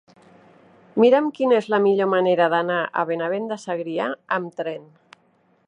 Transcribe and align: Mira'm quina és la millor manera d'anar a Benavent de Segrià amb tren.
Mira'm 1.03 1.27
quina 1.39 1.57
és 1.63 1.67
la 1.73 1.79
millor 1.83 2.09
manera 2.13 2.47
d'anar 2.53 2.79
a 3.01 3.03
Benavent 3.11 3.45
de 3.53 3.61
Segrià 3.65 4.09
amb 4.39 4.57
tren. 4.63 4.89